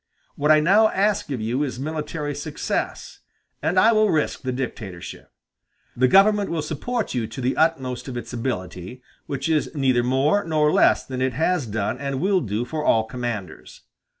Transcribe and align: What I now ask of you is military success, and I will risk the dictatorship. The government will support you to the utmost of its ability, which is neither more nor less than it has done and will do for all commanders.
What 0.33 0.49
I 0.49 0.61
now 0.61 0.89
ask 0.89 1.29
of 1.29 1.41
you 1.41 1.61
is 1.61 1.79
military 1.79 2.33
success, 2.33 3.19
and 3.61 3.79
I 3.79 3.91
will 3.91 4.09
risk 4.09 4.41
the 4.41 4.51
dictatorship. 4.51 5.31
The 5.95 6.07
government 6.07 6.49
will 6.49 6.63
support 6.63 7.13
you 7.13 7.27
to 7.27 7.39
the 7.39 7.55
utmost 7.55 8.07
of 8.07 8.17
its 8.17 8.33
ability, 8.33 9.03
which 9.27 9.47
is 9.47 9.69
neither 9.75 10.01
more 10.01 10.43
nor 10.43 10.71
less 10.73 11.05
than 11.05 11.21
it 11.21 11.33
has 11.33 11.67
done 11.67 11.99
and 11.99 12.19
will 12.19 12.41
do 12.41 12.65
for 12.65 12.83
all 12.83 13.03
commanders. 13.03 13.81